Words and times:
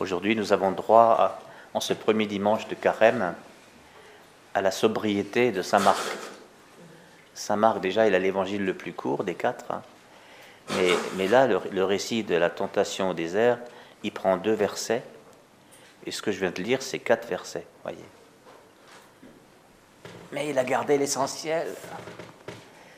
Aujourd'hui, 0.00 0.34
nous 0.34 0.54
avons 0.54 0.70
droit, 0.72 1.38
en 1.74 1.80
ce 1.80 1.92
premier 1.92 2.24
dimanche 2.26 2.66
de 2.68 2.74
carême, 2.74 3.34
à 4.54 4.62
la 4.62 4.70
sobriété 4.70 5.52
de 5.52 5.60
Saint 5.60 5.78
Marc. 5.78 6.00
Saint 7.34 7.56
Marc, 7.56 7.80
déjà, 7.80 8.06
il 8.06 8.14
a 8.14 8.18
l'évangile 8.18 8.64
le 8.64 8.72
plus 8.72 8.94
court 8.94 9.24
des 9.24 9.34
quatre. 9.34 9.70
hein. 9.70 9.82
Mais, 11.16 11.28
là, 11.28 11.46
le, 11.46 11.60
le 11.70 11.84
récit 11.84 12.24
de 12.24 12.34
la 12.34 12.48
tentation 12.48 13.10
au 13.10 13.14
désert, 13.14 13.58
il 14.02 14.10
prend 14.10 14.38
deux 14.38 14.54
versets. 14.54 15.02
Et 16.06 16.12
ce 16.12 16.22
que 16.22 16.32
je 16.32 16.40
viens 16.40 16.50
de 16.50 16.62
lire, 16.62 16.80
c'est 16.80 16.98
quatre 16.98 17.28
versets, 17.28 17.66
voyez. 17.82 17.98
Mais 20.32 20.48
il 20.48 20.58
a 20.58 20.64
gardé 20.64 20.96
l'essentiel. 20.96 21.68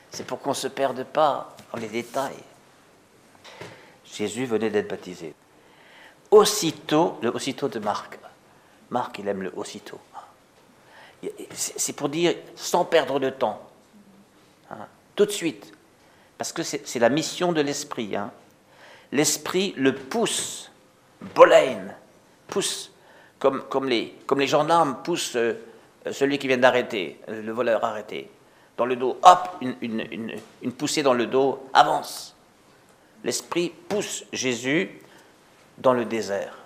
C'est 0.09 0.25
pour 0.25 0.39
qu'on 0.39 0.51
ne 0.51 0.55
se 0.55 0.69
perde 0.69 1.03
pas 1.03 1.53
dans 1.73 1.79
les 1.79 1.89
détails. 1.89 2.31
Jésus 4.05 4.45
venait 4.45 4.69
d'être 4.69 4.87
baptisé. 4.87 5.33
Aussitôt, 6.33 7.19
le 7.21 7.29
aussitôt 7.29 7.67
de 7.67 7.77
Marc. 7.77 8.17
Marc, 8.89 9.19
il 9.19 9.27
aime 9.27 9.43
le 9.43 9.53
aussitôt. 9.55 9.99
C'est 11.51 11.93
pour 11.93 12.09
dire 12.09 12.33
sans 12.55 12.85
perdre 12.85 13.19
de 13.19 13.29
temps. 13.29 13.61
Hein, 14.71 14.87
tout 15.15 15.27
de 15.27 15.31
suite. 15.31 15.71
Parce 16.39 16.51
que 16.51 16.63
c'est 16.63 16.97
la 16.97 17.09
mission 17.09 17.51
de 17.51 17.61
l'esprit. 17.61 18.15
hein. 18.15 18.31
L'esprit 19.11 19.75
le 19.77 19.93
pousse, 19.93 20.71
bolein, 21.35 21.93
pousse, 22.47 22.91
comme, 23.37 23.61
comme, 23.69 23.87
les, 23.87 24.15
comme 24.25 24.39
les 24.39 24.47
gendarmes 24.47 25.03
poussent 25.03 25.35
euh, 25.35 25.53
celui 26.11 26.39
qui 26.39 26.47
vient 26.47 26.57
d'arrêter, 26.57 27.19
euh, 27.29 27.43
le 27.43 27.51
voleur 27.51 27.83
arrêté, 27.83 28.27
dans 28.75 28.87
le 28.87 28.95
dos. 28.95 29.19
Hop, 29.21 29.49
une, 29.61 29.75
une, 29.81 30.41
une 30.63 30.71
poussée 30.73 31.03
dans 31.03 31.13
le 31.13 31.27
dos, 31.27 31.69
avance. 31.73 32.35
L'esprit 33.23 33.69
pousse 33.69 34.23
Jésus 34.33 34.99
dans 35.77 35.93
le 35.93 36.05
désert. 36.05 36.57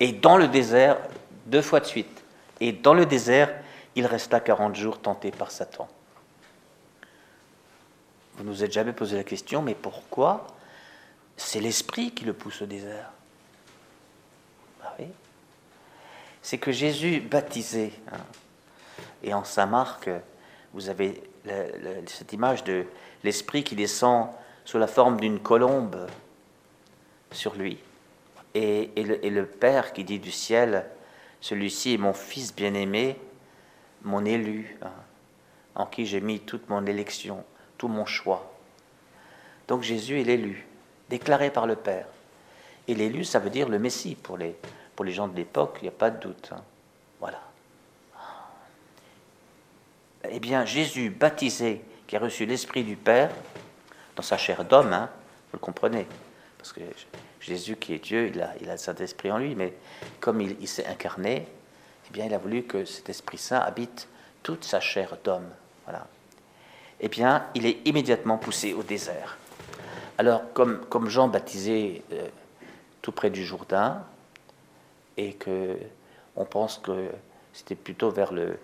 Et 0.00 0.12
dans 0.12 0.36
le 0.36 0.48
désert, 0.48 0.98
deux 1.46 1.62
fois 1.62 1.80
de 1.80 1.86
suite. 1.86 2.22
Et 2.60 2.72
dans 2.72 2.94
le 2.94 3.06
désert, 3.06 3.54
il 3.94 4.06
resta 4.06 4.40
40 4.40 4.74
jours 4.76 5.00
tenté 5.00 5.30
par 5.30 5.50
Satan. 5.50 5.88
Vous 8.34 8.44
ne 8.44 8.50
vous 8.50 8.62
êtes 8.62 8.72
jamais 8.72 8.92
posé 8.92 9.16
la 9.16 9.24
question, 9.24 9.62
mais 9.62 9.74
pourquoi 9.74 10.46
c'est 11.36 11.60
l'esprit 11.60 12.12
qui 12.12 12.24
le 12.24 12.34
pousse 12.34 12.62
au 12.62 12.66
désert? 12.66 13.10
Bah 14.80 14.94
oui. 14.98 15.06
C'est 16.42 16.58
que 16.58 16.72
Jésus 16.72 17.20
baptisé, 17.20 17.92
hein, 18.12 18.18
et 19.22 19.32
en 19.34 19.44
Saint 19.44 19.66
Marc, 19.66 20.10
vous 20.72 20.88
avez 20.88 21.22
cette 22.06 22.32
image 22.32 22.64
de 22.64 22.86
l'esprit 23.24 23.64
qui 23.64 23.74
descend 23.74 24.30
sous 24.66 24.78
la 24.78 24.88
forme 24.88 25.18
d'une 25.18 25.38
colombe 25.38 26.06
sur 27.30 27.54
lui. 27.54 27.78
Et, 28.54 28.90
et 28.96 29.30
le, 29.30 29.46
Père 29.46 29.92
qui 29.92 30.04
dit 30.04 30.18
du 30.18 30.32
ciel, 30.32 30.84
celui-ci 31.40 31.94
est 31.94 31.98
mon 31.98 32.12
Fils 32.12 32.54
bien-aimé, 32.54 33.16
mon 34.02 34.24
élu, 34.24 34.76
hein, 34.82 34.90
en 35.74 35.86
qui 35.86 36.04
j'ai 36.04 36.20
mis 36.20 36.40
toute 36.40 36.68
mon 36.68 36.84
élection, 36.84 37.44
tout 37.78 37.88
mon 37.88 38.06
choix. 38.06 38.52
Donc 39.68 39.82
Jésus 39.82 40.20
est 40.20 40.24
l'élu, 40.24 40.66
déclaré 41.08 41.50
par 41.50 41.66
le 41.66 41.76
Père. 41.76 42.06
Et 42.88 42.94
l'élu, 42.94 43.24
ça 43.24 43.38
veut 43.38 43.50
dire 43.50 43.68
le 43.68 43.78
Messie 43.78 44.16
pour 44.16 44.36
les, 44.36 44.56
pour 44.96 45.04
les 45.04 45.12
gens 45.12 45.28
de 45.28 45.36
l'époque, 45.36 45.78
il 45.80 45.84
n'y 45.84 45.88
a 45.88 45.92
pas 45.92 46.10
de 46.10 46.20
doute. 46.20 46.50
hein. 46.52 46.62
Voilà. 47.20 47.40
Eh 50.28 50.40
bien, 50.40 50.64
Jésus 50.64 51.10
baptisé, 51.10 51.82
qui 52.06 52.16
a 52.16 52.20
reçu 52.20 52.46
l'Esprit 52.46 52.82
du 52.82 52.96
Père, 52.96 53.30
dans 54.16 54.22
sa 54.22 54.38
chair 54.38 54.64
d'homme, 54.64 54.92
hein, 54.92 55.10
vous 55.52 55.58
le 55.58 55.60
comprenez, 55.60 56.06
parce 56.58 56.72
que 56.72 56.80
Jésus 57.40 57.76
qui 57.76 57.94
est 57.94 57.98
Dieu, 57.98 58.28
il 58.28 58.40
a, 58.40 58.54
il 58.60 58.68
a 58.68 58.72
le 58.72 58.78
Saint-Esprit 58.78 59.30
en 59.30 59.38
lui, 59.38 59.54
mais 59.54 59.74
comme 60.18 60.40
il, 60.40 60.66
s'est 60.66 60.86
incarné, 60.86 61.46
eh 62.08 62.12
bien, 62.12 62.24
il 62.24 62.34
a 62.34 62.38
voulu 62.38 62.64
que 62.64 62.84
cet 62.84 63.08
Esprit 63.08 63.38
Saint 63.38 63.60
habite 63.60 64.08
toute 64.42 64.64
sa 64.64 64.80
chair 64.80 65.16
d'homme. 65.22 65.48
Voilà. 65.84 66.06
Eh 67.00 67.08
bien, 67.08 67.46
il 67.54 67.66
est 67.66 67.86
immédiatement 67.86 68.38
poussé 68.38 68.72
au 68.72 68.82
désert. 68.82 69.36
Alors, 70.18 70.42
comme, 70.54 70.84
comme 70.86 71.08
Jean 71.08 71.28
baptisé 71.28 72.02
euh, 72.12 72.26
tout 73.02 73.12
près 73.12 73.30
du 73.30 73.44
Jourdain, 73.44 74.02
et 75.16 75.34
que 75.34 75.76
on 76.36 76.44
pense 76.44 76.78
que 76.78 77.10
c'était 77.52 77.74
plutôt 77.74 78.10
vers 78.10 78.32
le, 78.32 78.58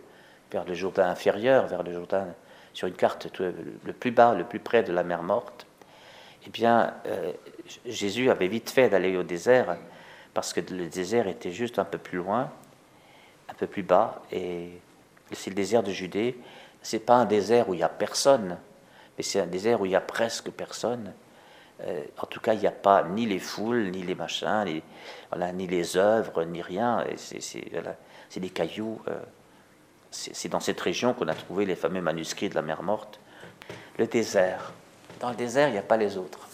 vers 0.50 0.65
le 0.65 0.75
Jourdain 0.75 1.09
inférieur, 1.09 1.66
vers 1.66 1.82
le 1.82 1.93
Jourdain 1.93 2.27
sur 2.72 2.88
une 2.88 2.94
carte 2.94 3.31
tout- 3.33 3.43
le 3.84 3.93
plus 3.93 4.10
bas, 4.10 4.34
le 4.34 4.44
plus 4.44 4.59
près 4.59 4.83
de 4.83 4.93
la 4.93 5.03
mer 5.03 5.22
morte, 5.22 5.66
eh 6.47 6.50
bien, 6.50 6.94
euh, 7.06 7.33
Jésus 7.87 8.31
avait 8.31 8.49
vite 8.49 8.71
fait 8.71 8.88
d'aller 8.88 9.16
au 9.16 9.22
désert 9.22 9.77
parce 10.34 10.53
que 10.53 10.60
le 10.60 10.88
désert 10.88 11.28
était 11.28 11.53
juste 11.53 11.78
un 11.78 11.84
peu 11.84 11.99
plus 11.99 12.19
loin, 12.19 12.50
un 13.49 13.55
peu 13.55 13.66
plus 13.66 13.83
bas, 13.83 14.22
et 14.33 14.71
c'est 15.33 15.50
le 15.50 15.56
désert 15.56 15.83
de 15.83 15.93
Judée. 15.93 16.37
C'est 16.81 16.99
pas 16.99 17.15
un 17.15 17.27
désert 17.27 17.69
où 17.69 17.75
il 17.75 17.81
y 17.81 17.84
a 17.84 17.88
personne, 17.88 18.59
mais 19.16 19.22
c'est 19.22 19.41
un 19.41 19.47
désert 19.47 19.81
où 19.81 19.87
il 19.87 19.93
y 19.93 19.97
a 19.97 20.00
presque 20.00 20.50
personne. 20.50 21.12
Euh, 21.83 22.03
en 22.19 22.27
tout 22.27 22.41
cas, 22.41 22.54
il 22.54 22.60
n'y 22.60 22.66
a 22.66 22.72
pas 22.72 23.04
ni 23.04 23.27
les 23.27 23.39
foules, 23.39 23.91
ni 23.91 24.03
les 24.03 24.15
machins, 24.15 24.65
ni, 25.54 25.66
les 25.66 25.97
œuvres, 25.97 26.44
ni 26.44 26.62
rien. 26.62 27.04
C'est 27.16 28.41
des 28.41 28.50
cailloux. 28.50 29.00
euh, 29.09 29.21
c'est 30.33 30.49
dans 30.49 30.60
cette 30.60 30.81
région 30.81 31.15
qu'on 31.15 31.28
a 31.28 31.34
trouvé 31.34 31.66
les 31.66 31.77
fameux 31.77 32.00
manuscrits 32.00 32.49
de 32.49 32.55
la 32.55 32.62
mer 32.62 32.83
morte. 32.83 33.19
Le 33.99 34.06
désert. 34.06 34.72
Dans 35.21 35.31
le 35.31 35.37
désert, 35.37 35.69
il 35.69 35.72
n'y 35.72 35.78
a 35.78 35.83
pas 35.83 35.97
les 35.97 36.16
autres. 36.16 36.49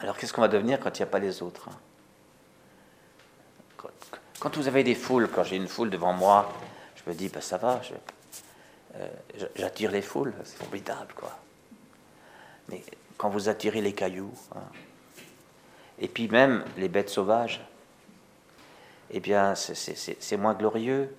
Alors 0.00 0.16
qu'est-ce 0.16 0.32
qu'on 0.32 0.42
va 0.42 0.48
devenir 0.48 0.78
quand 0.80 0.98
il 0.98 1.02
n'y 1.02 1.08
a 1.08 1.10
pas 1.10 1.18
les 1.18 1.42
autres 1.42 1.68
hein? 1.68 1.76
Quand, 4.38 4.54
vous 4.56 4.68
avez 4.68 4.84
des 4.84 4.94
foules, 4.94 5.28
quand 5.28 5.44
j'ai 5.44 5.56
une 5.56 5.66
foule 5.66 5.90
devant 5.90 6.12
moi, 6.12 6.52
je 6.94 7.10
me 7.10 7.16
dis, 7.16 7.28
ben 7.28 7.40
ça 7.40 7.56
va, 7.56 7.80
euh, 8.94 9.08
j'attire 9.56 9.90
les 9.90 10.02
foules, 10.02 10.34
c'est 10.44 10.58
formidable, 10.58 11.14
quoi. 11.14 11.36
Mais 12.68 12.84
quand 13.16 13.30
vous 13.30 13.48
attirez 13.48 13.80
les 13.80 13.94
cailloux, 13.94 14.32
hein, 14.54 14.60
et 15.98 16.08
puis 16.08 16.28
même 16.28 16.64
les 16.76 16.88
bêtes 16.88 17.08
sauvages, 17.08 17.66
eh 19.10 19.20
bien, 19.20 19.54
c'est- 19.54 20.36
moins 20.36 20.54
glorieux. 20.54 21.14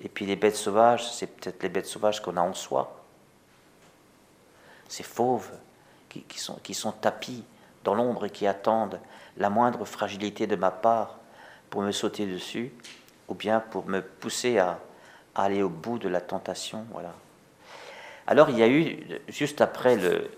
Et 0.00 0.08
puis 0.08 0.26
les 0.26 0.36
bêtes 0.36 0.56
sauvages, 0.56 1.10
c'est 1.12 1.26
peut-être 1.26 1.62
les 1.62 1.68
bêtes 1.68 1.86
sauvages 1.86 2.22
qu'on 2.22 2.36
a 2.36 2.40
en 2.40 2.54
soi. 2.54 3.04
Ces 4.88 5.02
fauves 5.02 5.50
qui, 6.08 6.24
sont, 6.38 6.56
qui 6.62 6.78
tapis 7.00 7.44
dans 7.84 7.94
l'ombre 7.94 8.26
et 8.26 8.30
qui 8.30 8.46
attendent 8.46 9.00
la 9.36 9.50
moindre 9.50 9.84
fragilité 9.84 10.46
de 10.46 10.56
ma 10.56 10.70
part 10.70 11.18
pour 11.70 11.82
me 11.82 11.92
sauter 11.92 12.26
dessus, 12.26 12.72
ou 13.28 13.34
bien 13.34 13.60
pour 13.60 13.86
me 13.86 14.00
pousser 14.00 14.58
à, 14.58 14.78
aller 15.34 15.62
au 15.62 15.68
bout 15.68 15.98
de 15.98 16.08
la 16.08 16.20
tentation. 16.20 16.84
Voilà. 16.90 17.14
Alors 18.26 18.50
il 18.50 18.58
y 18.58 18.62
a 18.62 18.68
eu, 18.68 19.20
juste 19.28 19.60
après 19.60 19.96
le, 19.96 20.30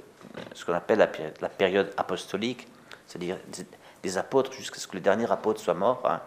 ce 0.54 0.64
qu'on 0.64 0.74
appelle 0.74 0.98
la, 0.98 1.08
la 1.40 1.48
période 1.48 1.92
apostolique, 1.96 2.68
c'est-à-dire 3.06 3.38
des, 4.02 4.18
apôtres 4.18 4.52
jusqu'à 4.52 4.78
ce 4.78 4.86
que 4.86 4.94
le 4.94 5.00
dernier 5.00 5.30
apôtre 5.30 5.60
soit 5.60 5.74
mort, 5.74 6.02
hein. 6.04 6.20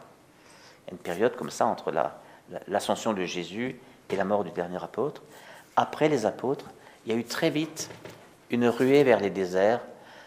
il 0.86 0.88
y 0.88 0.92
a 0.92 0.94
une 0.94 1.00
période 1.00 1.36
comme 1.36 1.50
ça 1.50 1.66
entre 1.66 1.92
la- 1.92 2.20
la- 2.50 2.62
l'ascension 2.68 3.14
de 3.14 3.24
Jésus 3.24 3.80
et 4.10 4.16
la 4.16 4.26
mort 4.26 4.44
du 4.44 4.52
dernier 4.52 4.82
apôtre. 4.84 5.22
Après 5.76 6.10
les 6.10 6.26
apôtres, 6.26 6.66
il 7.06 7.12
y 7.12 7.16
a 7.16 7.18
eu 7.18 7.24
très 7.26 7.50
vite 7.50 7.90
une 8.50 8.68
ruée 8.68 9.04
vers 9.04 9.20
les 9.20 9.30
déserts 9.30 9.82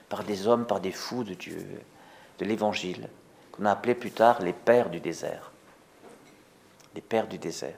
par 0.08 0.24
des 0.24 0.46
hommes, 0.46 0.66
par 0.66 0.80
des 0.80 0.92
fous 0.92 1.24
de 1.24 1.34
Dieu, 1.34 1.64
de 2.38 2.44
l'Évangile, 2.44 3.08
qu'on 3.52 3.64
a 3.64 3.72
appelé 3.72 3.94
plus 3.94 4.10
tard 4.10 4.42
les 4.42 4.52
pères 4.52 4.90
du 4.90 5.00
désert. 5.00 5.52
Les 6.94 7.00
pères 7.00 7.26
du 7.26 7.38
désert. 7.38 7.76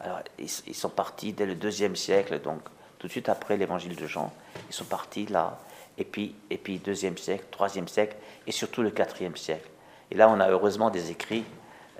Alors, 0.00 0.20
ils, 0.38 0.50
ils 0.66 0.74
sont 0.74 0.88
partis 0.88 1.32
dès 1.32 1.46
le 1.46 1.54
deuxième 1.54 1.96
siècle, 1.96 2.40
donc 2.40 2.60
tout 2.98 3.06
de 3.06 3.12
suite 3.12 3.28
après 3.28 3.56
l'évangile 3.56 3.96
de 3.96 4.06
Jean. 4.06 4.32
Ils 4.68 4.74
sont 4.74 4.84
partis 4.84 5.26
là, 5.26 5.58
et 5.98 6.04
puis, 6.04 6.34
et 6.50 6.58
puis 6.58 6.78
deuxième 6.78 7.16
siècle, 7.18 7.44
troisième 7.50 7.88
siècle, 7.88 8.16
et 8.46 8.52
surtout 8.52 8.82
le 8.82 8.90
quatrième 8.90 9.36
siècle. 9.36 9.68
Et 10.10 10.14
là, 10.14 10.28
on 10.28 10.40
a 10.40 10.48
heureusement 10.48 10.90
des 10.90 11.10
écrits, 11.10 11.44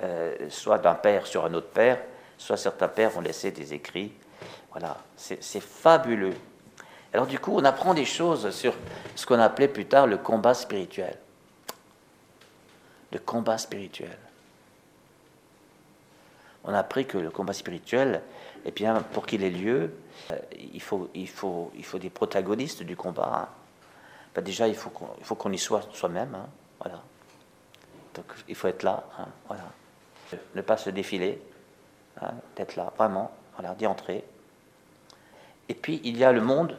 euh, 0.03 0.35
soit 0.49 0.79
d'un 0.79 0.95
père 0.95 1.27
sur 1.27 1.45
un 1.45 1.55
autre 1.55 1.71
père, 1.71 1.99
soit 2.39 2.57
certains 2.57 2.89
pères 2.89 3.17
ont 3.17 3.21
laissé 3.21 3.51
des 3.51 3.75
écrits. 3.75 4.13
Voilà, 4.71 4.97
c'est 5.17 5.43
c'est 5.43 5.61
fabuleux. 5.61 6.35
Alors 7.13 7.27
du 7.27 7.39
coup, 7.39 7.53
on 7.55 7.65
apprend 7.65 7.95
des 7.95 8.07
choses 8.07 8.51
sur 8.51 8.75
ce 9.15 9.27
qu'on 9.27 9.39
appelait 9.39 9.69
plus 9.69 9.87
tard 9.87 10.07
le 10.07 10.17
combat 10.17 10.55
spirituel. 10.55 11.17
Le 13.13 13.19
combat 13.19 13.59
spirituel 13.59 14.17
on 16.65 16.73
a 16.75 16.79
appris 16.79 17.07
que 17.07 17.19
le 17.19 17.31
combat 17.31 17.53
spirituel, 17.53 18.23
eh 18.65 18.71
bien, 18.71 19.03
pour 19.13 19.27
qu'il 19.27 19.43
ait 19.43 19.51
lieu, 19.51 19.93
euh, 20.31 20.37
il 20.73 20.81
faut, 20.81 21.11
il, 21.15 21.29
faut, 21.29 21.73
il 21.77 21.85
faut 21.85 21.99
des 21.99 22.11
protagonistes 22.11 22.83
du 22.83 22.97
combat. 22.97 23.33
hein. 23.35 23.49
Ben, 24.35 24.43
déjà, 24.43 24.67
il 24.69 24.75
faut 24.75 24.91
qu'on 24.91 25.51
il 25.51 25.55
y 25.55 25.59
soit 25.59 25.83
soi-même. 25.93 26.35
hein, 26.35 26.47
Voilà. 26.81 27.03
Donc, 28.15 28.27
il 28.49 28.55
faut 28.55 28.69
être 28.69 28.83
là. 28.83 29.05
hein, 29.19 29.29
Voilà. 29.47 29.65
Ne 30.55 30.63
pas 30.63 30.77
se 30.77 30.91
défiler. 30.91 31.41
hein, 32.21 32.33
D'être 32.57 32.77
là, 32.77 32.93
vraiment. 32.97 33.31
Voilà, 33.59 33.75
d'y 33.75 33.87
entrer. 33.87 34.25
Et 35.69 35.75
puis, 35.75 36.01
il 36.05 36.17
y 36.17 36.25
a 36.25 36.33
le 36.33 36.41
monde, 36.41 36.77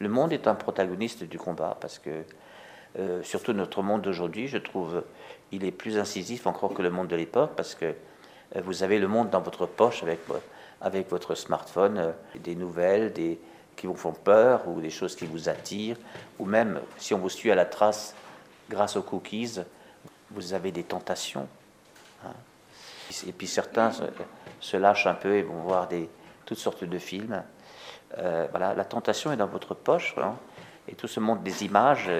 Le 0.00 0.08
monde 0.08 0.32
est 0.32 0.48
un 0.48 0.56
protagoniste 0.56 1.22
du 1.22 1.38
combat 1.38 1.76
parce 1.80 2.00
que, 2.00 2.24
euh, 2.98 3.22
surtout 3.22 3.52
notre 3.52 3.82
monde 3.82 4.02
d'aujourd'hui, 4.02 4.48
je 4.48 4.58
trouve, 4.58 5.04
il 5.52 5.64
est 5.64 5.70
plus 5.70 5.96
incisif 5.96 6.46
encore 6.48 6.74
que 6.74 6.82
le 6.82 6.90
monde 6.90 7.06
de 7.06 7.14
l'époque 7.14 7.52
parce 7.56 7.76
que 7.76 7.84
euh, 8.56 8.60
vous 8.64 8.82
avez 8.82 8.98
le 8.98 9.06
monde 9.06 9.30
dans 9.30 9.40
votre 9.40 9.64
poche 9.66 10.02
avec, 10.02 10.18
avec 10.80 11.08
votre 11.08 11.36
smartphone, 11.36 11.98
euh, 11.98 12.12
des 12.40 12.56
nouvelles, 12.56 13.12
des, 13.12 13.38
qui 13.76 13.86
vous 13.86 13.96
font 13.96 14.12
peur 14.12 14.66
ou 14.68 14.80
des 14.80 14.90
choses 14.90 15.16
qui 15.16 15.26
vous 15.26 15.48
attirent, 15.48 15.96
ou 16.38 16.44
même 16.44 16.80
si 16.98 17.14
on 17.14 17.18
vous 17.18 17.28
suit 17.28 17.50
à 17.50 17.54
la 17.54 17.64
trace 17.64 18.14
grâce 18.70 18.96
aux 18.96 19.02
cookies, 19.02 19.60
vous 20.30 20.54
avez 20.54 20.72
des 20.72 20.84
tentations. 20.84 21.48
Hein. 22.24 22.32
Et 23.26 23.32
puis 23.32 23.46
certains 23.46 23.90
se, 24.60 24.76
lâchent 24.76 25.06
un 25.06 25.14
peu 25.14 25.34
et 25.34 25.42
vont 25.42 25.60
voir 25.60 25.88
des, 25.88 26.08
toutes 26.46 26.58
sortes 26.58 26.84
de 26.84 26.98
films. 26.98 27.42
Euh, 28.18 28.46
voilà, 28.50 28.74
la 28.74 28.84
tentation 28.84 29.32
est 29.32 29.36
dans 29.36 29.46
votre 29.46 29.74
poche, 29.74 30.14
et 30.88 30.94
tout 30.94 31.08
ce 31.08 31.20
monde 31.20 31.42
des 31.42 31.64
images, 31.64 32.10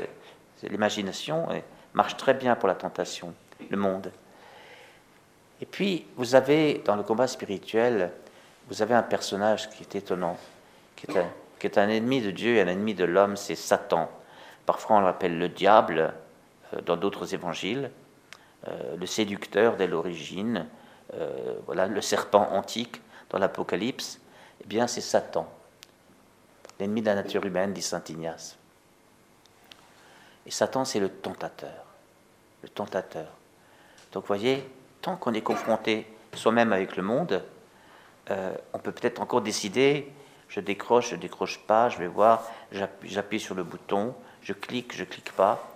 l'imagination 0.63 1.49
marche 1.95 2.17
très 2.17 2.35
bien 2.35 2.55
pour 2.57 2.69
la 2.69 2.75
tentation, 2.75 3.35
le 3.71 3.77
monde. 3.77 4.11
Et 5.61 5.67
puis, 5.67 6.07
vous 6.17 6.35
avez, 6.35 6.83
dans 6.85 6.97
le 6.97 7.03
combat 7.03 7.27
spirituel, 7.27 8.11
vous 8.69 8.83
avez 8.83 8.95
un 8.95 9.03
personnage 9.03 9.71
qui 9.71 9.83
est 9.83 9.95
étonnant, 9.95 10.37
qui 10.97 11.11
est 11.11 11.19
un, 11.19 11.31
qui 11.63 11.67
est 11.69 11.79
un 11.79 11.89
ennemi 11.89 12.21
de 12.21 12.31
Dieu 12.31 12.57
et 12.57 12.61
un 12.61 12.67
ennemi 12.67 12.93
de 12.93 13.05
l'homme, 13.05 13.37
c'est 13.37 13.55
Satan. 13.55 14.11
Parfois, 14.67 14.97
on 14.97 15.01
l'appelle 15.01 15.39
le 15.39 15.49
diable 15.49 16.13
euh, 16.75 16.83
dans 16.83 16.99
d'autres 16.99 17.33
évangiles, 17.33 17.91
euh, 18.69 18.97
le 18.97 19.07
séducteur 19.07 19.77
dès 19.77 19.87
l'origine, 19.87 20.67
voilà, 21.67 21.89
le 21.89 22.01
serpent 22.01 22.49
antique 22.53 23.03
dans 23.29 23.39
l'Apocalypse. 23.39 24.19
Eh 24.63 24.67
bien, 24.67 24.87
c'est 24.87 25.03
Satan 25.03 25.47
l'ennemi 26.83 27.01
de 27.01 27.07
la 27.07 27.15
nature 27.15 27.45
humaine, 27.45 27.73
dit 27.73 27.83
saint 27.83 28.03
Ignace. 28.09 28.57
Et 30.47 30.51
Satan, 30.51 30.85
c'est 30.85 30.99
le 30.99 31.09
tentateur. 31.09 31.85
Le 32.63 32.69
tentateur. 32.69 33.29
Donc, 34.11 34.27
voyez, 34.27 34.69
tant 35.01 35.17
qu'on 35.17 35.33
est 35.33 35.43
confronté 35.43 36.07
soi-même 36.35 36.73
avec 36.73 36.97
le 36.97 37.05
monde, 37.05 37.45
euh, 38.31 38.55
on 38.73 38.79
peut 38.79 38.93
peut-être 38.93 39.21
encore 39.21 39.43
décider 39.43 40.13
je 40.53 40.61
décroche, 40.61 41.11
je 41.11 41.17
décroche 41.17 41.59
pas, 41.61 41.89
je 41.89 41.97
vais 41.97 42.07
voir, 42.07 42.45
j'appuie 43.03 43.41
sur 43.41 43.55
le 43.55 43.65
bouton, 43.65 44.15
je 44.43 44.53
clique, 44.53 44.95
je 44.95 45.05
clique 45.05 45.33
pas. 45.33 45.67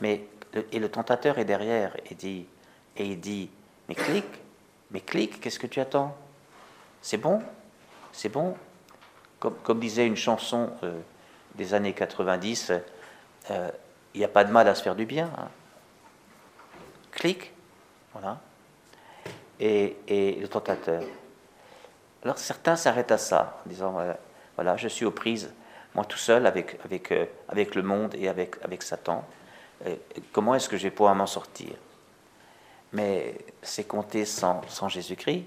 Mais 0.00 0.24
et 0.70 0.78
le 0.78 0.88
tentateur 0.88 1.38
est 1.38 1.44
derrière 1.44 1.96
et 2.08 2.14
dit 2.14 2.46
et 2.96 3.06
il 3.06 3.20
dit 3.20 3.50
mais 3.88 3.96
clique, 3.96 4.24
mais 4.92 5.00
clique, 5.00 5.40
qu'est-ce 5.40 5.58
que 5.58 5.66
tu 5.66 5.80
attends? 5.80 6.16
C'est 7.00 7.16
bon, 7.16 7.42
c'est 8.12 8.28
bon, 8.28 8.54
comme, 9.40 9.80
disait 9.80 10.06
une 10.06 10.16
chanson 10.16 10.70
euh, 10.84 11.00
des 11.56 11.74
années 11.74 11.92
90, 11.92 12.72
euh, 13.50 13.70
il 14.14 14.18
n'y 14.18 14.24
a 14.24 14.28
pas 14.28 14.44
de 14.44 14.52
mal 14.52 14.68
à 14.68 14.76
se 14.76 14.82
faire 14.84 14.94
du 14.94 15.04
bien. 15.04 15.32
Hein. 15.36 15.48
Clique, 17.10 17.52
voilà. 18.12 18.38
Et, 19.58 19.96
le 20.40 20.46
tentateur. 20.46 21.02
Alors 22.24 22.38
certains 22.38 22.76
s'arrêtent 22.76 23.12
à 23.12 23.18
ça, 23.18 23.60
en 23.64 23.68
disant 23.68 23.96
voilà, 24.56 24.76
je 24.76 24.88
suis 24.88 25.04
aux 25.04 25.10
prises, 25.10 25.52
moi 25.94 26.04
tout 26.04 26.18
seul, 26.18 26.46
avec, 26.46 26.78
avec, 26.84 27.10
euh, 27.12 27.26
avec 27.48 27.74
le 27.74 27.82
monde 27.82 28.14
et 28.14 28.28
avec, 28.28 28.56
avec 28.62 28.82
Satan. 28.82 29.24
comment 30.32 30.54
est-ce 30.54 30.68
que 30.68 30.76
je 30.76 30.84
vais 30.84 30.90
pouvoir 30.90 31.14
m'en 31.14 31.26
sortir? 31.26 31.74
Mais 32.92 33.34
c'est 33.62 33.84
compter 33.84 34.24
sans, 34.24 34.60
sans 34.68 34.88
Jésus-Christ. 34.88 35.44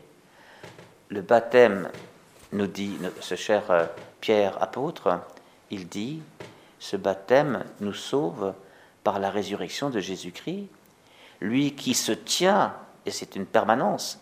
Le 1.09 1.21
baptême 1.21 1.89
nous 2.51 2.67
dit 2.67 2.97
ce 3.19 3.35
cher 3.35 3.69
euh, 3.69 3.85
Pierre 4.21 4.61
apôtre, 4.61 5.19
il 5.69 5.87
dit, 5.87 6.21
ce 6.79 6.97
baptême 6.97 7.63
nous 7.79 7.93
sauve 7.93 8.53
par 9.03 9.19
la 9.19 9.29
résurrection 9.29 9.89
de 9.89 9.99
Jésus-Christ, 9.99 10.67
lui 11.41 11.75
qui 11.75 11.93
se 11.93 12.11
tient, 12.11 12.73
et 13.05 13.11
c'est 13.11 13.35
une 13.35 13.45
permanence, 13.45 14.19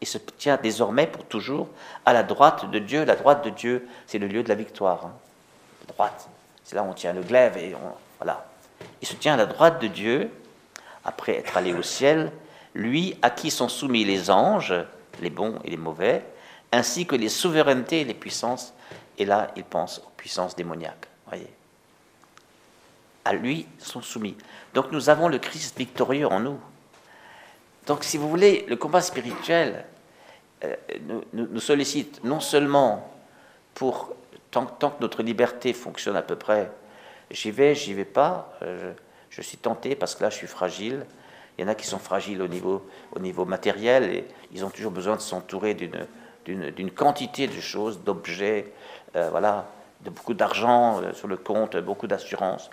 et 0.00 0.06
se 0.06 0.18
tient 0.18 0.56
désormais 0.56 1.06
pour 1.06 1.24
toujours 1.24 1.68
à 2.06 2.12
la 2.12 2.22
droite 2.22 2.70
de 2.70 2.78
Dieu. 2.78 3.04
La 3.04 3.16
droite 3.16 3.44
de 3.44 3.50
Dieu, 3.50 3.88
c'est 4.06 4.18
le 4.18 4.26
lieu 4.26 4.42
de 4.42 4.48
la 4.48 4.54
victoire. 4.54 5.06
Hein. 5.06 5.12
droite, 5.88 6.28
c'est 6.64 6.76
là 6.76 6.82
où 6.82 6.86
on 6.86 6.94
tient 6.94 7.12
le 7.12 7.22
glaive 7.22 7.56
et 7.56 7.74
on, 7.74 7.92
voilà. 8.18 8.46
Il 9.02 9.08
se 9.08 9.14
tient 9.14 9.34
à 9.34 9.36
la 9.36 9.46
droite 9.46 9.80
de 9.80 9.88
Dieu, 9.88 10.30
après 11.04 11.36
être 11.36 11.56
allé 11.56 11.72
au 11.72 11.82
ciel, 11.82 12.30
lui 12.74 13.16
à 13.22 13.30
qui 13.30 13.50
sont 13.50 13.68
soumis 13.68 14.04
les 14.04 14.30
anges, 14.30 14.74
les 15.20 15.30
bons 15.30 15.58
et 15.64 15.70
les 15.70 15.76
mauvais, 15.76 16.24
ainsi 16.72 17.06
que 17.06 17.16
les 17.16 17.28
souverainetés 17.28 18.02
et 18.02 18.04
les 18.04 18.14
puissances. 18.14 18.74
Et 19.18 19.24
là, 19.24 19.50
il 19.56 19.64
pense 19.64 19.98
aux 19.98 20.12
puissances 20.16 20.54
démoniaques. 20.54 21.08
Voyez. 21.26 21.48
À 23.24 23.32
lui 23.32 23.66
sont 23.78 24.00
soumis. 24.00 24.36
Donc 24.74 24.92
nous 24.92 25.08
avons 25.08 25.28
le 25.28 25.38
Christ 25.38 25.76
victorieux 25.76 26.26
en 26.26 26.40
nous. 26.40 26.58
Donc 27.88 28.04
si 28.04 28.18
vous 28.18 28.28
voulez, 28.28 28.66
le 28.68 28.76
combat 28.76 29.00
spirituel 29.00 29.84
euh, 30.62 30.76
nous, 31.32 31.58
sollicite 31.58 32.22
non 32.22 32.38
seulement 32.38 33.10
pour, 33.74 34.14
tant, 34.50 34.66
que 34.66 35.00
notre 35.00 35.22
liberté 35.22 35.72
fonctionne 35.72 36.16
à 36.16 36.22
peu 36.22 36.36
près, 36.36 36.70
j'y 37.30 37.50
vais, 37.50 37.74
j'y 37.74 37.94
vais 37.94 38.04
pas, 38.04 38.52
euh, 38.62 38.92
je, 39.30 39.40
suis 39.40 39.56
tenté 39.56 39.96
parce 39.96 40.14
que 40.14 40.22
là 40.22 40.30
je 40.30 40.36
suis 40.36 40.46
fragile. 40.46 41.06
Il 41.56 41.62
y 41.62 41.64
en 41.64 41.68
a 41.68 41.74
qui 41.74 41.86
sont 41.86 41.98
fragiles 41.98 42.42
au 42.42 42.46
niveau, 42.46 42.86
au 43.16 43.20
niveau 43.20 43.46
matériel 43.46 44.04
et 44.04 44.28
ils 44.52 44.64
ont 44.66 44.70
toujours 44.70 44.92
besoin 44.92 45.16
de 45.16 45.22
s'entourer 45.22 45.74
d'une 45.74 46.90
quantité 46.90 47.46
de 47.46 47.60
choses, 47.60 48.00
d'objets, 48.04 48.70
euh, 49.16 49.30
voilà, 49.30 49.66
de 50.04 50.10
beaucoup 50.10 50.34
d'argent 50.34 51.00
sur 51.14 51.26
le 51.26 51.38
compte, 51.38 51.76
beaucoup 51.78 52.06
d'assurance. 52.06 52.68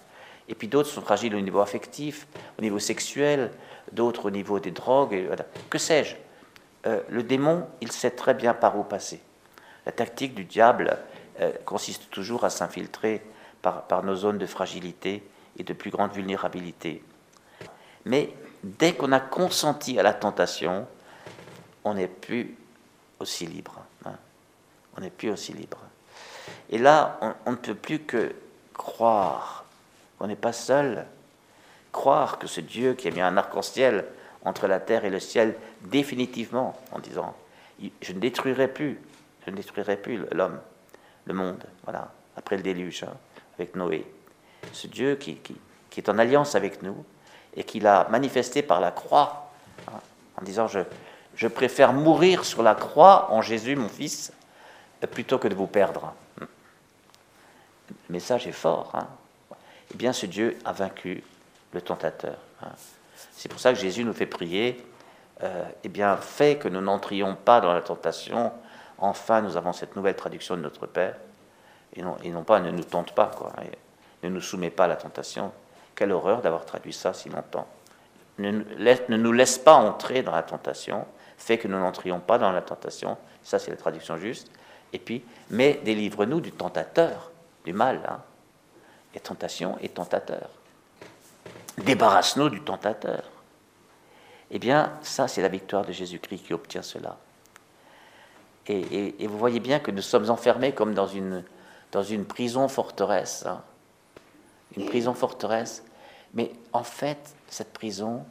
Et 0.48 0.56
puis 0.56 0.68
d'autres 0.68 0.90
sont 0.90 1.02
fragiles 1.02 1.36
au 1.36 1.42
niveau 1.42 1.60
affectif, 1.60 2.28
au 2.60 2.62
niveau 2.62 2.80
sexuel, 2.80 3.52
d'autres 3.92 4.26
au 4.26 4.30
niveau 4.32 4.60
des 4.60 4.72
drogues, 4.72 5.30
que 5.70 5.78
sais-je? 5.78 6.16
Euh, 6.86 7.02
le 7.10 7.24
démon, 7.24 7.68
il 7.82 7.92
sait 7.92 8.12
très 8.12 8.34
bien 8.34 8.54
par 8.54 8.78
où 8.78 8.84
passer. 8.84 9.22
La 9.86 9.92
tactique 9.92 10.36
du 10.36 10.46
diable 10.46 10.98
consiste 11.66 12.10
toujours 12.12 12.46
à 12.46 12.50
s'infiltrer 12.50 13.22
par, 13.62 13.84
par 13.84 14.04
nos 14.04 14.16
zones 14.16 14.38
de 14.38 14.46
fragilité 14.46 15.22
et 15.60 15.64
de 15.64 15.74
plus 15.74 15.92
grande 15.92 16.14
vulnérabilité. 16.14 17.04
Mais 18.06 18.34
dès 18.64 18.94
qu'on 18.94 19.12
a 19.12 19.20
consenti 19.20 20.00
à 20.00 20.04
la 20.04 20.14
tentation, 20.14 20.88
on 21.84 21.94
n'est 21.94 22.08
plus 22.08 22.56
aussi 23.20 23.46
libre. 23.46 23.84
Hein. 24.06 24.14
On 24.98 25.02
n'est 25.02 25.10
plus 25.10 25.30
aussi 25.30 25.54
libre. 25.54 25.80
Et 26.70 26.78
là, 26.78 27.20
on, 27.46 27.52
ne 27.52 27.56
peut 27.56 27.76
plus 27.76 28.00
que 28.00 28.34
croire 28.74 29.66
qu'on 30.18 30.28
n'est 30.28 30.36
pas 30.36 30.54
seul. 30.54 31.06
Croire 31.96 32.40
que 32.40 32.46
ce 32.46 32.60
Dieu 32.60 32.94
qui 32.94 33.08
a 33.08 33.12
mis 33.12 33.22
un 33.22 33.38
arc-en-ciel 33.38 34.04
entre 34.44 34.68
la 34.68 34.82
terre 34.82 35.06
et 35.06 35.10
le 35.10 35.22
ciel 35.22 35.56
définitivement, 35.84 36.78
en 36.92 37.00
disant 37.00 37.34
je 38.02 38.12
ne 38.12 38.20
détruirai 38.20 38.68
plus, 38.68 39.00
je 39.46 39.52
ne 39.52 39.56
détruirai 39.56 39.96
plus 39.96 40.26
l'homme, 40.34 40.60
le 41.24 41.34
monde, 41.34 41.64
voilà, 41.86 42.12
après 42.36 42.58
le 42.58 42.64
déluge, 42.64 43.04
hein, 43.04 43.14
avec 43.58 43.78
Noé. 43.78 44.06
Ce 44.74 44.88
Dieu 44.88 45.16
qui, 45.16 45.38
qui, 45.38 45.56
est 45.98 46.10
en 46.10 46.20
alliance 46.20 46.56
avec 46.56 46.84
nous 46.84 47.06
et 47.56 47.64
qui 47.64 47.80
l'a 47.80 48.10
manifesté 48.10 48.62
par 48.62 48.82
la 48.82 48.92
croix, 48.92 49.50
hein, 49.88 50.02
en 50.36 50.44
disant 50.44 50.68
je, 50.68 50.82
je 51.38 51.48
préfère 51.48 51.94
mourir 51.94 52.44
sur 52.44 52.62
la 52.62 52.76
croix 52.76 53.32
en 53.32 53.42
Jésus, 53.42 53.78
mon 53.78 53.88
fils, 53.88 54.34
plutôt 55.08 55.38
que 55.38 55.48
de 55.48 55.56
vous 55.56 55.68
perdre. 55.68 56.14
Le 56.42 56.48
message 58.10 58.48
est 58.48 58.52
fort. 58.52 58.92
Hein. 58.96 59.08
eh 59.94 59.98
bien, 59.98 60.12
ce 60.12 60.26
Dieu 60.26 60.58
a 60.66 60.74
vaincu 60.74 61.24
le 61.76 61.82
tentateur. 61.82 62.38
Hein. 62.64 62.72
C'est 63.32 63.50
pour 63.50 63.60
ça 63.60 63.72
que 63.74 63.80
Jésus 63.80 64.04
nous 64.04 64.14
fait 64.14 64.26
prier. 64.26 64.84
Euh, 65.44 65.66
eh 65.84 65.90
bien, 65.90 66.16
fait 66.18 66.58
que 66.58 66.68
nous 66.68 66.82
n'entrions 66.82 67.36
pas 67.36 67.62
dans 67.62 67.74
la 67.74 67.82
tentation. 67.82 68.52
Enfin, 68.98 69.42
nous 69.42 69.58
avons 69.58 69.74
cette 69.74 69.96
nouvelle 69.96 70.16
traduction 70.16 70.56
de 70.56 70.62
notre 70.62 70.88
Père. 70.88 71.18
Et 71.94 72.02
non, 72.02 72.18
et 72.24 72.30
non 72.30 72.44
pas 72.44 72.60
ne 72.60 72.72
nous 72.72 72.84
tente 72.84 73.14
pas, 73.14 73.28
quoi. 73.28 73.54
ne 74.24 74.30
nous 74.30 74.42
soumet 74.42 74.70
pas 74.70 74.86
à 74.86 74.88
la 74.88 74.96
tentation. 74.96 75.52
Quelle 75.94 76.12
horreur 76.12 76.42
d'avoir 76.42 76.66
traduit 76.66 76.94
ça 76.94 77.14
si 77.14 77.30
longtemps. 77.30 77.68
Ne, 78.38 78.52
ne 78.52 79.18
nous 79.18 79.32
laisse 79.32 79.58
pas 79.58 79.76
entrer 79.76 80.24
dans 80.24 80.34
la 80.34 80.44
tentation, 80.44 81.06
fait 81.38 81.58
que 81.58 81.70
nous 81.70 81.80
n'entrions 81.80 82.20
pas 82.20 82.38
dans 82.38 82.52
la 82.52 82.62
tentation, 82.62 83.18
ça 83.44 83.60
c'est 83.60 83.72
la 83.72 83.78
traduction 83.78 84.18
juste, 84.18 84.52
et 84.92 85.00
puis, 85.00 85.24
mais 85.50 85.80
délivre-nous 85.86 86.42
du 86.42 86.52
tentateur, 86.52 87.32
du 87.64 87.72
mal, 87.72 88.02
hein. 88.10 88.20
et 89.14 89.22
tentation 89.22 89.78
et 89.82 89.88
tentateur. 89.88 90.50
Débarrasse-nous 91.78 92.50
du 92.50 92.62
tentateur. 92.62 93.24
Eh 94.52 94.60
bien, 94.60 94.98
ça 95.02 95.28
c'est 95.28 95.42
la 95.42 95.48
victoire 95.48 95.86
de 95.86 95.92
Jésus-Christ 95.92 96.46
qui 96.46 96.54
obtient 96.54 96.82
cela. 96.82 97.18
Et, 98.68 99.28
vous 99.28 99.38
voyez 99.38 99.60
bien 99.60 99.80
que 99.80 99.92
nous 99.92 100.02
sommes 100.02 100.30
enfermés 100.30 100.72
comme 100.72 100.94
dans 100.94 101.08
une, 101.08 101.44
prison 102.28 102.68
forteresse. 102.68 103.46
Hein. 103.46 103.62
Une 104.76 104.86
prison 104.86 105.14
forteresse. 105.14 105.84
Mais 106.34 106.52
en 106.74 106.84
fait, 106.84 107.36
cette 107.48 107.74
prison, 107.74 108.26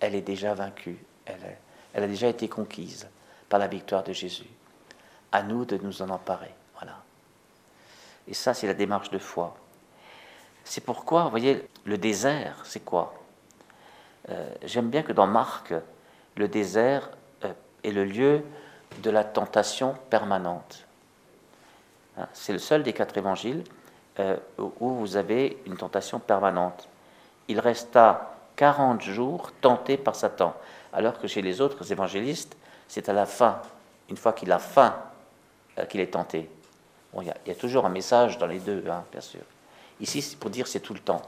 elle 0.00 0.14
est 0.14 0.22
déjà 0.22 0.54
vaincue. 0.54 0.98
Elle 1.24 1.56
elle 1.94 2.02
a 2.02 2.08
déjà 2.08 2.26
été 2.26 2.48
conquise 2.48 3.08
par 3.48 3.60
la 3.60 3.68
victoire 3.68 4.02
de 4.02 4.12
Jésus. 4.12 4.50
À 5.30 5.44
nous 5.44 5.64
de 5.64 5.78
nous 5.78 6.02
en 6.02 6.10
emparer. 6.10 6.52
Voilà. 6.74 6.98
Et 8.26 8.34
ça, 8.34 8.52
c'est 8.52 8.66
la 8.66 8.74
démarche 8.74 9.10
de 9.10 9.18
foi. 9.18 9.56
C'est 10.64 10.80
pourquoi, 10.80 11.24
vous 11.24 11.30
voyez, 11.30 11.68
le 11.84 11.98
désert, 11.98 12.56
c'est 12.64 12.84
quoi? 12.84 13.14
Euh, 14.30 14.48
J'aime 14.64 14.88
bien 14.88 15.02
que 15.02 15.12
dans 15.12 15.26
Marc, 15.26 15.74
le 16.36 16.48
désert 16.48 17.10
euh, 17.44 17.52
est 17.82 17.92
le 17.92 18.04
lieu 18.04 18.42
de 19.02 19.10
la 19.10 19.24
tentation 19.24 19.94
permanente. 20.08 20.86
Hein, 22.16 22.26
c'est 22.32 22.52
le 22.52 22.58
seul 22.58 22.82
des 22.82 22.94
quatre 22.94 23.16
évangiles 23.18 23.64
euh, 24.18 24.36
où 24.58 24.90
vous 24.94 25.16
avez 25.16 25.58
une 25.66 25.76
tentation 25.76 26.18
permanente. 26.18 26.88
Il 27.48 27.60
resta 27.60 28.34
40 28.56 29.02
jours 29.02 29.52
tenté 29.60 29.98
par 29.98 30.14
Satan, 30.14 30.54
alors 30.92 31.18
que 31.18 31.26
chez 31.26 31.42
les 31.42 31.60
autres 31.60 31.92
évangélistes, 31.92 32.56
c'est 32.88 33.08
à 33.08 33.12
la 33.12 33.26
fin, 33.26 33.60
une 34.08 34.16
fois 34.16 34.32
qu'il 34.32 34.50
a 34.52 34.58
faim, 34.58 34.94
qu'il 35.88 36.00
est 36.00 36.12
tenté. 36.12 36.48
il, 37.20 37.26
y 37.46 37.50
a, 37.50 37.54
toujours 37.54 37.84
un 37.84 37.90
message 37.90 38.38
dans 38.38 38.46
les 38.46 38.60
deux, 38.60 38.84
hein, 38.88 39.04
bien 39.10 39.20
sûr. 39.20 39.40
Ici, 40.00 40.22
c'est 40.22 40.38
pour 40.38 40.50
dire 40.50 40.66
c'est 40.66 40.80
tout 40.80 40.94
le 40.94 41.00
temps. 41.00 41.22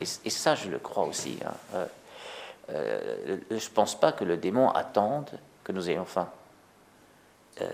Et, 0.00 0.30
ça, 0.30 0.54
je 0.54 0.70
le 0.70 0.78
crois 0.78 1.04
aussi. 1.04 1.38
Hein. 1.44 1.52
Euh, 1.74 1.86
euh, 2.70 3.36
je 3.50 3.54
ne 3.54 3.74
pense 3.74 3.98
pas 3.98 4.12
que 4.12 4.24
le 4.24 4.36
démon 4.36 4.70
attende 4.70 5.30
que 5.64 5.72
nous 5.72 5.90
ayons 5.90 6.04
faim. 6.04 6.28
Euh, 7.60 7.68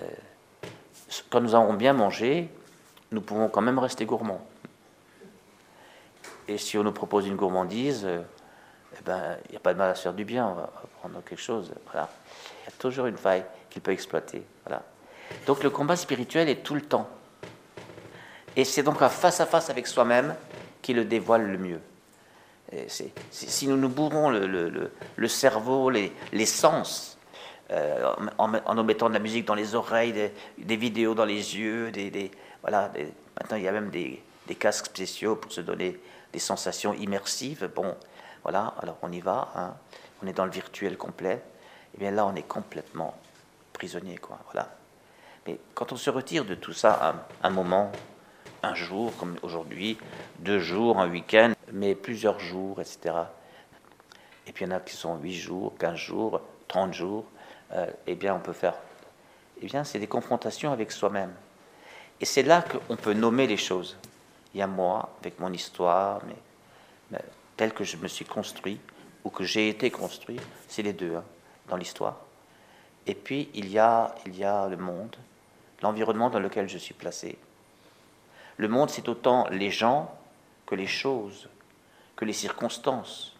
quand 1.30 1.40
nous 1.40 1.54
avons 1.54 1.74
bien 1.74 1.92
mangé, 1.92 2.50
nous 3.12 3.20
pouvons 3.20 3.48
quand 3.48 3.60
même 3.60 3.78
rester 3.78 4.04
gourmands. 4.04 4.44
Et 6.48 6.58
si 6.58 6.76
on 6.78 6.82
nous 6.82 6.92
propose 6.92 7.26
une 7.26 7.36
gourmandise, 7.36 8.06
eh 8.06 9.02
ben, 9.04 9.36
il 9.46 9.50
n'y 9.52 9.56
a 9.56 9.60
pas 9.60 9.72
de 9.72 9.78
mal 9.78 9.90
à 9.90 9.94
se 9.94 10.02
faire 10.02 10.14
du 10.14 10.24
bien, 10.24 10.46
on 10.46 10.54
va 10.54 10.70
prendre 10.98 11.22
quelque 11.22 11.40
chose. 11.40 11.72
Voilà. 11.90 12.08
Il 12.62 12.64
y 12.66 12.68
a 12.68 12.78
toujours 12.78 13.06
une 13.06 13.16
faille 13.16 13.44
qu'il 13.70 13.82
peut 13.82 13.92
exploiter. 13.92 14.42
Voilà. 14.64 14.82
Donc 15.46 15.62
le 15.62 15.70
combat 15.70 15.96
spirituel 15.96 16.48
est 16.48 16.62
tout 16.62 16.74
le 16.74 16.82
temps. 16.82 17.08
Et 18.58 18.64
c'est 18.64 18.82
donc 18.82 19.00
à 19.02 19.08
face 19.08 19.40
à 19.40 19.46
face 19.46 19.70
avec 19.70 19.86
soi-même 19.86 20.34
qui 20.82 20.92
le 20.92 21.04
dévoile 21.04 21.46
le 21.46 21.58
mieux. 21.58 21.80
si 23.30 23.68
nous 23.68 23.76
nous 23.76 23.88
bourrons 23.88 24.30
le, 24.30 25.28
cerveau, 25.28 25.90
les, 25.90 26.12
sens, 26.44 27.18
euh, 27.70 28.12
en, 28.36 28.74
nous 28.74 28.82
mettant 28.82 29.08
de 29.08 29.14
la 29.14 29.20
musique 29.20 29.44
dans 29.44 29.54
les 29.54 29.76
oreilles, 29.76 30.32
des, 30.58 30.76
vidéos 30.76 31.14
dans 31.14 31.24
les 31.24 31.56
yeux, 31.56 31.92
des, 31.92 32.32
voilà, 32.60 32.90
maintenant 33.38 33.58
il 33.58 33.62
y 33.62 33.68
a 33.68 33.72
même 33.72 33.90
des, 33.90 34.24
casques 34.58 34.86
spéciaux 34.86 35.36
pour 35.36 35.52
se 35.52 35.60
donner 35.60 35.96
des 36.32 36.40
sensations 36.40 36.94
immersives. 36.94 37.70
Bon, 37.72 37.94
voilà, 38.42 38.74
alors 38.82 38.98
on 39.02 39.12
y 39.12 39.20
va, 39.20 39.52
hein. 39.54 39.74
on 40.20 40.26
est 40.26 40.32
dans 40.32 40.44
le 40.44 40.50
virtuel 40.50 40.96
complet. 40.96 41.34
Et 41.34 41.94
eh 41.94 41.98
bien 42.00 42.10
là, 42.10 42.26
on 42.26 42.34
est 42.34 42.42
complètement 42.42 43.16
prisonnier, 43.72 44.18
quoi. 44.18 44.40
Voilà. 44.50 44.68
Mais 45.46 45.60
quand 45.74 45.92
on 45.92 45.96
se 45.96 46.10
retire 46.10 46.44
de 46.44 46.56
tout 46.56 46.72
ça 46.72 47.14
un 47.40 47.50
moment, 47.50 47.92
un 48.62 48.74
jour, 48.74 49.12
comme 49.18 49.36
aujourd'hui, 49.42 49.98
deux 50.40 50.58
jours, 50.58 50.98
un 50.98 51.08
week-end, 51.08 51.52
mais 51.72 51.94
plusieurs 51.94 52.40
jours, 52.40 52.80
etc. 52.80 53.14
Et 54.46 54.52
puis 54.52 54.64
il 54.64 54.68
y 54.68 54.72
en 54.72 54.76
a 54.76 54.80
qui 54.80 54.94
sont 54.94 55.16
huit 55.16 55.34
jours, 55.34 55.74
quinze 55.78 55.96
jours, 55.96 56.40
trente 56.66 56.92
jours. 56.92 57.24
Euh, 57.72 57.86
eh 58.06 58.14
bien, 58.14 58.34
on 58.34 58.40
peut 58.40 58.52
faire. 58.52 58.74
Eh 59.60 59.66
bien, 59.66 59.84
c'est 59.84 59.98
des 59.98 60.06
confrontations 60.06 60.72
avec 60.72 60.90
soi-même. 60.90 61.32
Et 62.20 62.24
c'est 62.24 62.42
là 62.42 62.62
qu'on 62.62 62.96
peut 62.96 63.12
nommer 63.12 63.46
les 63.46 63.56
choses. 63.56 63.96
Il 64.54 64.60
y 64.60 64.62
a 64.62 64.66
moi, 64.66 65.14
avec 65.20 65.38
mon 65.38 65.52
histoire, 65.52 66.20
mais, 66.26 66.36
mais 67.10 67.24
tel 67.56 67.72
que 67.72 67.84
je 67.84 67.96
me 67.96 68.08
suis 68.08 68.24
construit, 68.24 68.80
ou 69.24 69.30
que 69.30 69.44
j'ai 69.44 69.68
été 69.68 69.90
construit, 69.90 70.40
c'est 70.68 70.82
les 70.82 70.92
deux, 70.92 71.16
hein, 71.16 71.24
dans 71.68 71.76
l'histoire. 71.76 72.16
Et 73.06 73.14
puis, 73.14 73.50
il 73.54 73.68
y, 73.68 73.78
a, 73.78 74.14
il 74.26 74.36
y 74.36 74.44
a 74.44 74.68
le 74.68 74.76
monde, 74.76 75.16
l'environnement 75.82 76.30
dans 76.30 76.40
lequel 76.40 76.68
je 76.68 76.78
suis 76.78 76.94
placé. 76.94 77.38
Le 78.58 78.66
monde, 78.66 78.90
c'est 78.90 79.08
autant 79.08 79.46
les 79.50 79.70
gens 79.70 80.12
que 80.66 80.74
les 80.74 80.88
choses, 80.88 81.48
que 82.16 82.24
les 82.24 82.32
circonstances, 82.32 83.36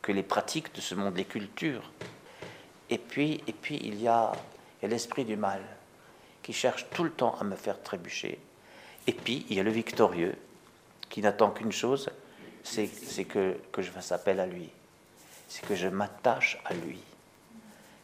que 0.00 0.12
les 0.12 0.22
pratiques 0.22 0.72
de 0.74 0.80
ce 0.80 0.94
monde, 0.94 1.16
les 1.16 1.24
cultures. 1.24 1.90
Et 2.88 2.98
puis, 2.98 3.42
et 3.48 3.52
puis 3.52 3.80
il 3.82 4.00
y 4.00 4.06
a, 4.06 4.30
l'esprit 4.82 5.24
du 5.24 5.36
mal 5.36 5.60
qui 6.40 6.52
cherche 6.52 6.86
tout 6.90 7.02
le 7.02 7.10
temps 7.10 7.36
à 7.40 7.44
me 7.44 7.56
faire 7.56 7.82
trébucher. 7.82 8.38
Et 9.08 9.12
puis, 9.12 9.44
il 9.50 9.56
y 9.56 9.60
a 9.60 9.64
le 9.64 9.70
victorieux 9.72 10.36
qui 11.08 11.20
n'attend 11.20 11.50
qu'une 11.50 11.72
chose, 11.72 12.08
c'est 12.62 12.88
que, 13.24 13.58
que 13.72 13.82
je 13.82 13.90
fasse 13.90 14.12
appel 14.12 14.38
à 14.38 14.46
lui. 14.46 14.70
C'est 15.48 15.66
que 15.66 15.74
je 15.74 15.88
m'attache 15.88 16.60
à 16.64 16.74
lui. 16.74 17.00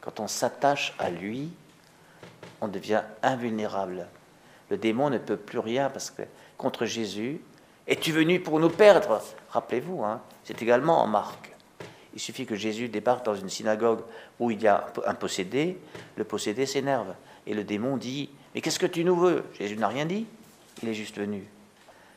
Quand 0.01 0.19
on 0.19 0.27
s'attache 0.27 0.95
à 0.99 1.11
lui, 1.11 1.51
on 2.61 2.67
devient 2.67 3.03
invulnérable 3.23 4.09
le 4.71 4.77
démon 4.77 5.11
ne 5.11 5.19
peut 5.19 5.37
plus 5.37 5.59
rien 5.59 5.91
parce 5.91 6.11
que 6.11 6.23
contre 6.57 6.87
Jésus, 6.87 7.41
es-tu 7.87 8.13
venu 8.13 8.41
pour 8.41 8.61
nous 8.61 8.69
perdre? 8.69 9.23
Rappelez-vous, 9.51 10.05
hein, 10.05 10.21
c'est 10.45 10.61
également 10.61 11.03
en 11.03 11.07
Marc. 11.07 11.55
Il 12.15 12.21
suffit 12.21 12.47
que 12.47 12.57
Jésus 12.57 12.89
débarque 12.89 13.25
dans 13.25 13.35
une 13.35 13.49
synagogue 13.49 14.01
où 14.39 14.51
il 14.51 14.61
y 14.61 14.67
a 14.67 14.87
un 15.07 15.15
possédé, 15.15 15.79
le 16.17 16.25
possédé 16.25 16.67
s'énerve. 16.67 17.15
Et 17.47 17.55
le 17.55 17.65
démon 17.65 17.97
dit 17.97 18.29
Mais 18.55 18.61
qu'est-ce 18.61 18.79
que 18.79 18.87
tu 18.87 19.05
nous 19.05 19.17
veux 19.17 19.45
Jésus 19.59 19.77
n'a 19.77 19.89
rien 19.89 20.05
dit, 20.05 20.27
il 20.83 20.89
est 20.89 20.95
juste 20.95 21.17
venu. 21.17 21.45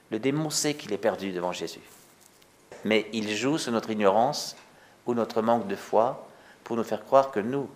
Le 0.09 0.19
démon 0.19 0.49
sait 0.49 0.73
qu'il 0.73 0.91
est 0.91 0.97
perdu 0.97 1.31
devant 1.31 1.53
Jésus. 1.53 1.79
Mais 2.83 3.07
il 3.13 3.29
joue 3.35 3.57
sur 3.57 3.71
notre 3.71 3.91
ignorance 3.91 4.55
ou 5.05 5.13
notre 5.13 5.41
manque 5.41 5.67
de 5.67 5.75
foi 5.75 6.27
pour 6.63 6.75
nous 6.75 6.83
faire 6.83 7.05
croire 7.05 7.31
que 7.31 7.39
nous, 7.39 7.69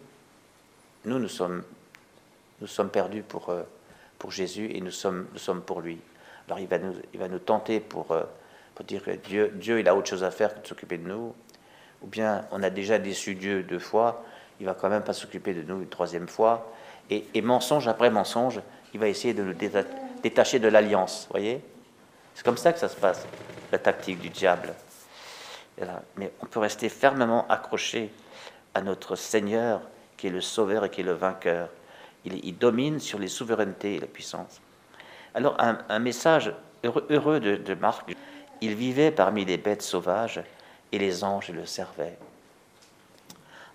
nous, 1.06 1.20
nous 1.20 1.28
sommes, 1.28 1.64
perdus 2.92 3.24
pour, 3.24 3.50
euh, 3.50 3.64
Jésus 4.32 4.72
et 4.74 4.82
nous 4.82 4.92
sommes, 4.92 5.28
nous 5.34 5.40
sommes 5.40 5.62
pour 5.62 5.82
lui. 5.82 6.00
Alors 6.48 6.60
il 6.60 6.68
va 6.68 6.78
nous, 6.78 6.94
il 7.14 7.20
va 7.20 7.28
nous 7.28 7.40
tenter 7.40 7.80
pour, 7.80 8.12
euh, 8.12 8.24
pour 8.76 8.86
dire 8.86 9.04
que 9.04 9.12
Dieu, 9.12 9.52
Dieu, 9.56 9.80
il 9.80 9.88
a 9.88 9.96
autre 9.96 10.10
chose 10.10 10.24
à 10.24 10.32
faire 10.32 10.54
que 10.54 10.62
de 10.62 10.68
s'occuper 10.68 10.98
de 10.98 11.08
nous. 11.08 11.34
Ou 12.02 12.08
bien 12.08 12.46
on 12.52 12.62
a 12.62 12.70
déjà 12.70 13.00
déçu 13.00 13.36
Dieu 13.36 13.64
deux 13.64 13.80
fois, 13.80 14.24
il 14.60 14.66
va 14.66 14.74
quand 14.74 14.90
même 14.90 15.04
pas 15.04 15.14
s'occuper 15.14 15.54
de 15.54 15.62
nous 15.62 15.82
une 15.82 15.90
troisième 15.90 16.28
fois. 16.28 16.72
Et, 17.10 17.42
mensonge 17.42 17.88
après 17.88 18.10
mensonge, 18.10 18.62
il 18.94 19.00
va 19.00 19.08
essayer 19.08 19.34
de 19.34 19.44
nous 19.44 19.54
détacher 20.24 20.60
de 20.60 20.68
l'alliance. 20.68 21.28
voyez? 21.30 21.62
C'est 22.34 22.44
comme 22.44 22.58
ça 22.58 22.74
que 22.74 22.80
ça 22.80 22.90
se 22.90 22.96
passe, 22.96 23.26
la 23.72 23.78
tactique 23.78 24.20
du 24.20 24.30
diable. 24.30 24.74
Mais 26.18 26.32
on 26.42 26.46
peut 26.46 26.60
rester 26.60 26.90
fermement 26.90 27.48
accroché 27.48 28.12
à 28.74 28.82
notre 28.82 29.16
Seigneur 29.16 29.82
qui 30.18 30.28
est 30.28 30.32
le 30.32 30.42
Sauveur 30.42 30.86
et 30.86 30.90
qui 30.90 31.02
est 31.02 31.06
le 31.06 31.14
vainqueur 31.14 31.70
il, 32.26 32.58
domine 32.58 33.00
sur 33.00 33.20
les 33.20 33.28
souverainetés 33.28 33.96
et 33.96 34.00
la 34.00 34.08
puissance. 34.08 34.62
Alors 35.34 35.58
un, 35.60 36.00
message 36.00 36.54
heureux, 36.84 37.40
de, 37.40 37.74
Marc, 37.76 38.16
il 38.62 38.76
vivait 38.76 39.12
parmi 39.12 39.46
les 39.46 39.58
bêtes 39.58 39.82
sauvages 39.82 40.42
et 40.92 40.98
les 40.98 41.24
anges 41.24 41.50
le 41.50 41.66
servaient. 41.66 42.18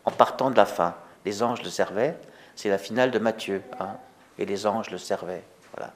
En 0.04 0.11
partant 0.11 0.50
de 0.50 0.57
la 0.57 0.66
fin, 0.66 0.97
les 1.25 1.42
anges 1.42 1.62
le 1.62 1.71
servaient, 1.71 2.16
c'est 2.57 2.71
la 2.71 2.78
finale 2.78 3.11
de 3.11 3.19
Matthieu, 3.19 3.62
hein, 3.78 3.97
et 4.38 4.47
les 4.47 4.66
anges 4.66 4.90
le 4.90 4.99
servaient. 4.99 5.45
Voilà. 5.76 5.92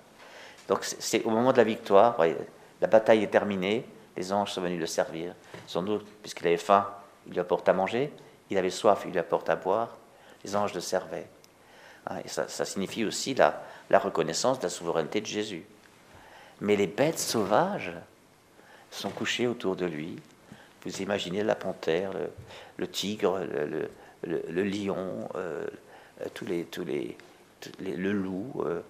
Donc 0.68 0.84
c'est 0.84 1.25
au 1.25 1.30
moment 1.30 1.52
de 1.52 1.58
la 1.58 1.64
victoire, 1.64 2.16
la 2.80 2.87
bataille 2.87 3.23
est 3.23 3.28
terminée, 3.28 3.87
les 4.16 4.32
anges 4.32 4.52
sont 4.52 4.61
venus 4.61 4.80
le 4.80 4.87
servir. 4.87 5.34
Sans 5.66 5.82
doute, 5.82 6.06
puisqu'il 6.23 6.46
avait 6.46 6.56
faim, 6.56 6.90
il 7.26 7.32
lui 7.32 7.40
apporte 7.40 7.68
à 7.68 7.73
manger, 7.73 8.12
il 8.50 8.58
avait 8.58 8.70
soif, 8.70 9.02
il 9.06 9.12
lui 9.12 9.18
apporte 9.18 9.49
à 9.49 9.56
boire, 9.56 9.96
les 10.44 10.54
anges 10.54 10.75
le 10.75 10.80
servaient. 10.80 11.26
Hein, 12.06 12.18
et 12.25 12.28
ça, 12.28 12.46
signifie 12.49 13.04
aussi 13.04 13.34
la, 13.34 13.62
reconnaissance 13.99 14.58
de 14.58 14.64
la 14.64 14.70
souveraineté 14.70 15.20
de 15.20 15.26
Jésus. 15.26 15.64
Mais 16.61 16.76
les 16.76 16.87
bêtes 16.87 17.18
sauvages 17.18 17.92
sont 18.90 19.11
couchées 19.11 19.46
autour 19.46 19.76
de 19.76 19.87
lui. 19.87 20.16
Vous 20.84 21.02
imaginez 21.02 21.42
la 21.42 21.54
panthère, 21.54 22.12
le, 22.76 22.87
tigre, 22.87 23.40
le, 24.23 24.62
lion, 24.62 25.28
euh, 25.34 25.66
tous 26.34 26.44
les, 26.44 26.64
tous 26.64 26.84
les, 26.84 27.16
le 27.80 28.12
loup, 28.12 28.62
euh, 28.64 28.82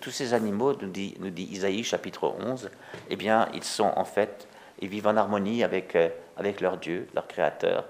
tous 0.00 0.10
ces 0.10 0.34
animaux, 0.34 0.74
nous 0.80 0.90
dit, 0.90 1.14
nous 1.20 1.30
dit 1.30 1.44
Isaïe 1.44 1.84
chapitre 1.84 2.34
11, 2.40 2.70
eh 3.10 3.16
bien, 3.16 3.48
ils 3.54 3.64
sont 3.64 3.92
en 3.96 4.04
fait, 4.04 4.48
ils 4.80 4.88
vivent 4.88 5.06
en 5.06 5.16
harmonie 5.16 5.62
avec, 5.62 5.94
euh, 5.94 6.08
avec 6.36 6.60
leur 6.60 6.78
Dieu, 6.78 7.06
leur 7.14 7.28
Créateur. 7.28 7.84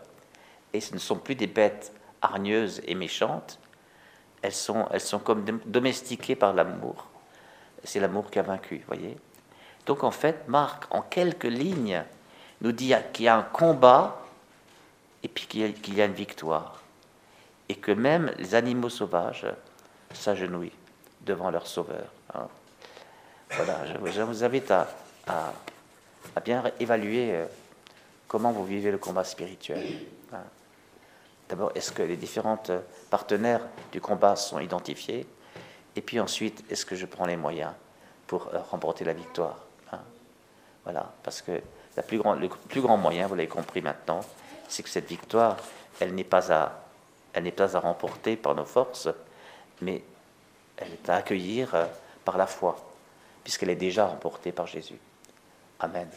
Et 0.72 0.80
ce 0.80 0.94
ne 0.94 0.98
sont 0.98 1.16
plus 1.16 1.34
des 1.34 1.46
bêtes 1.46 1.92
hargneuses 2.20 2.82
et 2.86 2.94
méchantes, 2.94 3.58
elles 4.42 4.52
sont, 4.52 4.86
elles 4.90 5.00
sont 5.00 5.20
comme 5.20 5.44
domestiquées 5.64 6.36
par 6.36 6.52
l'amour. 6.52 7.06
C'est 7.84 8.00
l'amour 8.00 8.30
qui 8.30 8.38
a 8.38 8.42
vaincu, 8.42 8.82
voyez. 8.86 9.16
Donc 9.86 10.04
en 10.04 10.10
fait, 10.10 10.46
Marc, 10.48 10.84
en 10.90 11.02
quelques 11.02 11.44
lignes, 11.44 12.02
nous 12.60 12.72
dit 12.72 12.92
qu'il 13.12 13.24
y 13.24 13.28
a 13.28 13.36
un 13.36 13.42
combat 13.42 14.22
et 15.22 15.28
puis 15.28 15.46
qu'il 15.46 15.94
y 15.94 16.00
a 16.02 16.04
une 16.04 16.12
victoire. 16.12 16.82
Et 17.68 17.76
que 17.76 17.92
même 17.92 18.32
les 18.38 18.54
animaux 18.54 18.88
sauvages 18.88 19.46
s'agenouillent 20.12 20.72
devant 21.22 21.50
leur 21.50 21.66
sauveur. 21.66 22.12
Hein. 22.34 22.48
Voilà, 23.52 23.80
je, 23.86 24.22
vous 24.22 24.44
invite 24.44 24.70
à, 24.70 24.88
bien 26.44 26.64
évaluer 26.80 27.34
euh, 27.34 27.46
comment 28.26 28.50
vous 28.50 28.64
vivez 28.64 28.90
le 28.90 28.98
combat 28.98 29.24
spirituel. 29.24 29.84
Hein. 30.32 30.38
D'abord, 31.52 31.70
est-ce 31.74 31.92
que 31.92 32.02
les 32.02 32.16
différents 32.16 32.62
partenaires 33.10 33.60
du 33.92 34.00
combat 34.00 34.36
sont 34.36 34.58
identifiés 34.58 35.26
Et 35.94 36.00
puis 36.00 36.18
ensuite, 36.18 36.64
est-ce 36.70 36.86
que 36.86 36.96
je 36.96 37.04
prends 37.04 37.26
les 37.26 37.36
moyens 37.36 37.72
pour 38.26 38.48
euh, 38.54 38.60
remporter 38.70 39.04
la 39.04 39.12
victoire. 39.12 39.58
Hein? 39.92 39.98
Voilà, 40.84 41.12
parce 41.22 41.42
que 41.42 41.60
la 41.94 42.02
plus 42.02 42.16
le 42.16 42.48
plus 42.48 42.80
grand 42.80 42.96
moyen, 42.96 43.26
vous 43.26 43.34
l'avez 43.34 43.48
compris 43.48 43.82
maintenant, 43.82 44.20
c'est 44.66 44.82
que 44.82 44.88
cette 44.88 45.06
victoire, 45.06 45.58
elle 46.00 46.14
n'est 46.14 46.24
pas 46.24 46.50
à, 46.50 46.72
elle 47.34 47.42
n'est 47.42 47.52
pas 47.52 47.76
à 47.76 47.80
remporter 47.80 48.36
par 48.36 48.54
nos 48.54 48.64
forces, 48.64 49.10
mais 49.82 50.02
elle 50.78 50.94
est 50.94 51.10
à 51.10 51.16
accueillir 51.16 51.74
euh, 51.74 51.84
par 52.24 52.38
la 52.38 52.46
foi, 52.46 52.78
puisqu'elle 53.44 53.68
est 53.68 53.76
déjà 53.76 54.06
remportée 54.06 54.52
par 54.52 54.66
Jésus. 54.66 54.98
Amen. 55.80 56.08